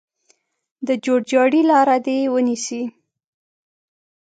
[0.87, 2.83] د جوړجاړي لاره دې ونیسي.